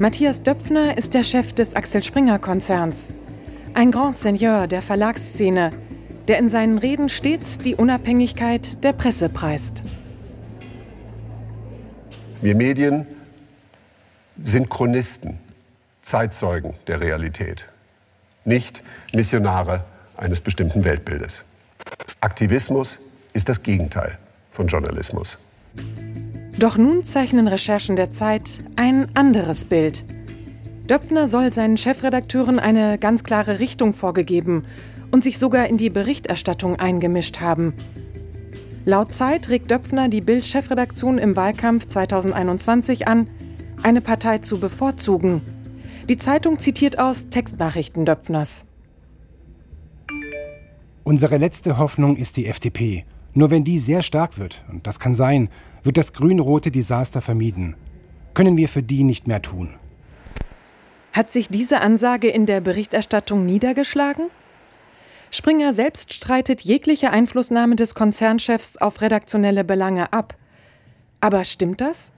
[0.00, 3.10] Matthias Döpfner ist der Chef des Axel Springer Konzerns.
[3.74, 5.72] Ein Grand Seigneur der Verlagsszene,
[6.26, 9.84] der in seinen Reden stets die Unabhängigkeit der Presse preist.
[12.40, 13.06] Wir Medien
[14.42, 15.38] sind Chronisten,
[16.00, 17.66] Zeitzeugen der Realität,
[18.46, 18.82] nicht
[19.12, 19.84] Missionare
[20.16, 21.42] eines bestimmten Weltbildes.
[22.22, 23.00] Aktivismus
[23.34, 24.16] ist das Gegenteil
[24.50, 25.36] von Journalismus.
[26.60, 30.04] Doch nun zeichnen Recherchen der Zeit ein anderes Bild.
[30.90, 34.64] Döpfner soll seinen Chefredakteuren eine ganz klare Richtung vorgegeben
[35.10, 37.72] und sich sogar in die Berichterstattung eingemischt haben.
[38.84, 43.30] Laut Zeit regt Döpfner die Bild-Chefredaktion im Wahlkampf 2021 an,
[43.82, 45.40] eine Partei zu bevorzugen.
[46.10, 48.66] Die Zeitung zitiert aus Textnachrichten Döpfners.
[51.04, 53.06] Unsere letzte Hoffnung ist die FDP.
[53.34, 55.48] Nur wenn die sehr stark wird, und das kann sein,
[55.82, 57.76] wird das grün-rote Desaster vermieden.
[58.34, 59.70] Können wir für die nicht mehr tun.
[61.12, 64.28] Hat sich diese Ansage in der Berichterstattung niedergeschlagen?
[65.30, 70.36] Springer selbst streitet jegliche Einflussnahme des Konzernchefs auf redaktionelle Belange ab.
[71.20, 72.12] Aber stimmt das?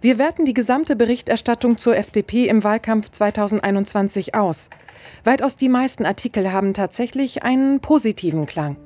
[0.00, 4.70] Wir werten die gesamte Berichterstattung zur FDP im Wahlkampf 2021 aus.
[5.24, 8.76] Weitaus die meisten Artikel haben tatsächlich einen positiven Klang.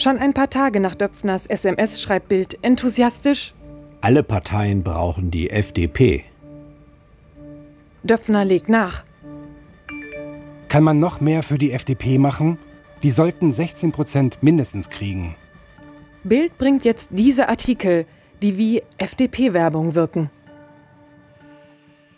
[0.00, 3.52] Schon ein paar Tage nach Döpfners SMS schreibt Bild enthusiastisch:
[4.00, 6.24] Alle Parteien brauchen die FDP.
[8.02, 9.04] Döpfner legt nach.
[10.68, 12.56] Kann man noch mehr für die FDP machen?
[13.02, 15.34] Die sollten 16 Prozent mindestens kriegen.
[16.24, 18.06] Bild bringt jetzt diese Artikel,
[18.40, 20.30] die wie FDP-Werbung wirken.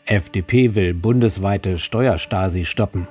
[0.05, 3.08] FDP will bundesweite Steuerstasi stoppen.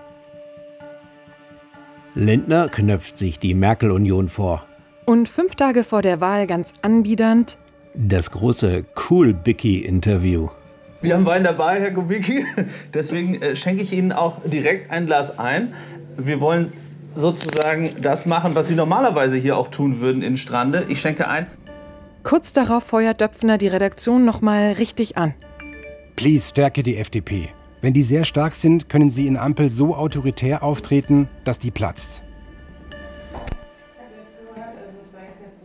[2.13, 4.65] Lindner knöpft sich die Merkel-Union vor.
[5.05, 7.57] Und fünf Tage vor der Wahl ganz anbiedernd
[7.93, 10.49] das große Cool-Bicky-Interview.
[11.01, 12.45] Wir haben Wein dabei, Herr Kubicki.
[12.93, 15.73] Deswegen äh, schenke ich Ihnen auch direkt ein Glas ein.
[16.17, 16.71] Wir wollen
[17.15, 20.85] sozusagen das machen, was Sie normalerweise hier auch tun würden in Strande.
[20.89, 21.47] Ich schenke ein.
[22.23, 25.33] Kurz darauf feuert Döpfner die Redaktion nochmal richtig an.
[26.15, 27.49] Please stärke die FDP.
[27.81, 32.21] Wenn die sehr stark sind, können sie in Ampel so autoritär auftreten, dass die platzt.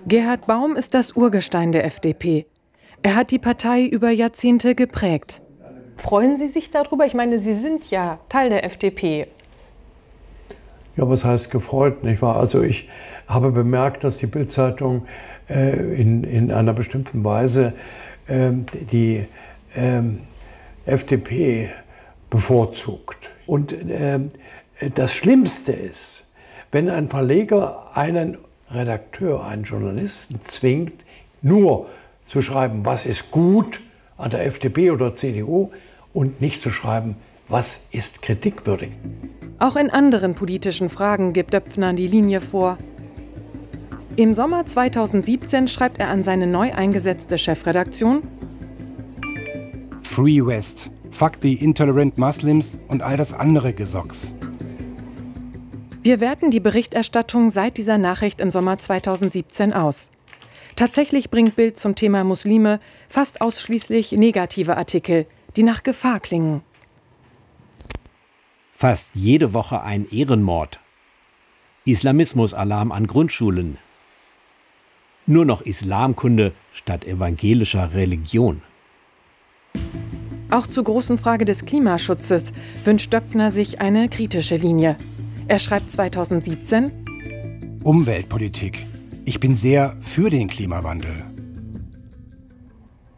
[0.08, 2.46] Gerhard Baum ist das Urgestein der FDP.
[3.02, 5.42] Er hat die Partei über Jahrzehnte geprägt.
[5.96, 7.04] Freuen Sie sich darüber?
[7.06, 9.26] Ich meine, Sie sind ja Teil der FDP.
[10.96, 12.36] Ja, was heißt gefreut, nicht wahr?
[12.36, 12.88] Also ich
[13.26, 15.06] habe bemerkt, dass die Bildzeitung
[15.48, 17.74] äh, in, in einer bestimmten Weise
[18.28, 18.52] äh,
[18.90, 19.26] die
[19.74, 20.02] äh,
[20.86, 21.70] FDP
[22.36, 23.30] bevorzugt.
[23.46, 24.20] Und äh,
[24.94, 26.26] das Schlimmste ist,
[26.70, 28.36] wenn ein Verleger einen
[28.70, 31.04] Redakteur, einen Journalisten zwingt,
[31.40, 31.86] nur
[32.28, 33.80] zu schreiben, was ist gut
[34.18, 35.70] an der FDP oder CDU
[36.12, 37.16] und nicht zu schreiben,
[37.48, 38.90] was ist kritikwürdig.
[39.58, 42.76] Auch in anderen politischen Fragen gibt Döpfner die Linie vor.
[44.16, 48.22] Im Sommer 2017 schreibt er an seine neu eingesetzte Chefredaktion
[50.02, 54.34] Free West, Fuck the Intolerant Muslims und all das andere Gesocks.
[56.02, 60.10] Wir werten die Berichterstattung seit dieser Nachricht im Sommer 2017 aus.
[60.76, 65.24] Tatsächlich bringt Bild zum Thema Muslime fast ausschließlich negative Artikel,
[65.56, 66.60] die nach Gefahr klingen.
[68.70, 70.80] Fast jede Woche ein Ehrenmord.
[71.86, 73.78] Islamismus-Alarm an Grundschulen.
[75.24, 78.60] Nur noch Islamkunde statt evangelischer Religion.
[80.50, 82.52] Auch zur großen Frage des Klimaschutzes
[82.84, 84.96] wünscht Döpfner sich eine kritische Linie.
[85.48, 88.86] Er schreibt 2017 Umweltpolitik.
[89.24, 91.24] Ich bin sehr für den Klimawandel.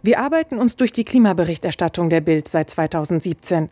[0.03, 3.69] Wir arbeiten uns durch die Klimaberichterstattung der Bild seit 2017.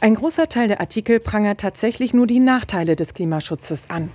[0.00, 4.10] Ein großer Teil der Artikel prangert tatsächlich nur die Nachteile des Klimaschutzes an.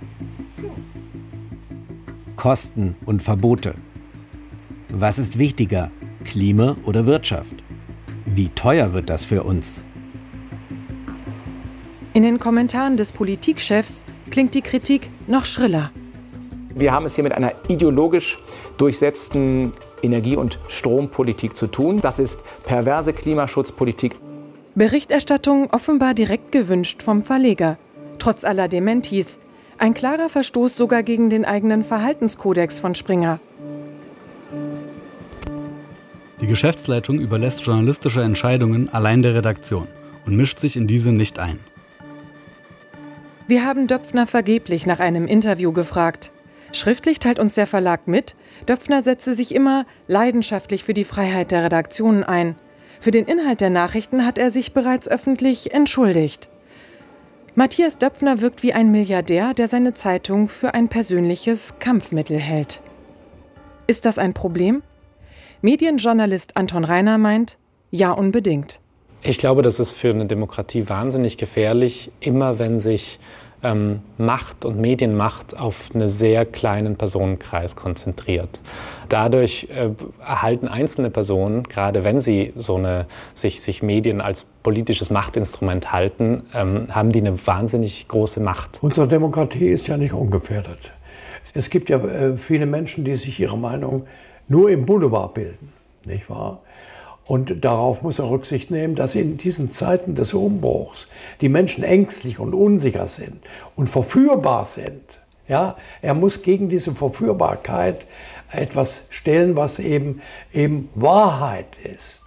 [2.36, 3.74] Kosten und Verbote.
[4.88, 5.90] Was ist wichtiger,
[6.24, 7.59] Klima oder Wirtschaft?
[8.32, 9.84] Wie teuer wird das für uns?
[12.12, 15.90] In den Kommentaren des Politikchefs klingt die Kritik noch schriller.
[16.72, 18.38] Wir haben es hier mit einer ideologisch
[18.78, 22.00] durchsetzten Energie- und Strompolitik zu tun.
[22.00, 24.14] Das ist perverse Klimaschutzpolitik.
[24.76, 27.78] Berichterstattung offenbar direkt gewünscht vom Verleger.
[28.20, 29.40] Trotz aller Dementis.
[29.76, 33.40] Ein klarer Verstoß sogar gegen den eigenen Verhaltenskodex von Springer.
[36.40, 39.86] Die Geschäftsleitung überlässt journalistische Entscheidungen allein der Redaktion
[40.24, 41.58] und mischt sich in diese nicht ein.
[43.46, 46.32] Wir haben Döpfner vergeblich nach einem Interview gefragt.
[46.72, 48.36] Schriftlich teilt uns der Verlag mit,
[48.68, 52.54] Döpfner setze sich immer leidenschaftlich für die Freiheit der Redaktionen ein.
[53.00, 56.48] Für den Inhalt der Nachrichten hat er sich bereits öffentlich entschuldigt.
[57.54, 62.82] Matthias Döpfner wirkt wie ein Milliardär, der seine Zeitung für ein persönliches Kampfmittel hält.
[63.88, 64.82] Ist das ein Problem?
[65.62, 67.58] Medienjournalist Anton Reiner meint,
[67.90, 68.80] ja unbedingt.
[69.22, 73.18] Ich glaube, das ist für eine Demokratie wahnsinnig gefährlich, immer wenn sich
[73.62, 78.62] ähm, Macht und Medienmacht auf einen sehr kleinen Personenkreis konzentriert.
[79.10, 85.10] Dadurch äh, erhalten einzelne Personen, gerade wenn sie so eine, sich, sich Medien als politisches
[85.10, 88.78] Machtinstrument halten, ähm, haben die eine wahnsinnig große Macht.
[88.80, 90.94] Unsere Demokratie ist ja nicht ungefährdet.
[91.52, 94.06] Es gibt ja äh, viele Menschen, die sich ihre Meinung
[94.50, 95.72] nur im Boulevard bilden,
[96.04, 96.60] nicht wahr?
[97.24, 101.06] Und darauf muss er Rücksicht nehmen, dass in diesen Zeiten des Umbruchs
[101.40, 103.40] die Menschen ängstlich und unsicher sind
[103.76, 105.02] und verführbar sind.
[105.46, 108.04] Ja, er muss gegen diese Verführbarkeit
[108.50, 112.24] etwas stellen, was eben, eben Wahrheit ist.